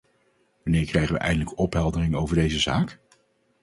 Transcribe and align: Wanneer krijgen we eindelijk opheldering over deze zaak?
Wanneer 0.63 0.85
krijgen 0.85 1.13
we 1.13 1.19
eindelijk 1.19 1.59
opheldering 1.59 2.15
over 2.15 2.35
deze 2.35 2.59
zaak? 2.59 2.99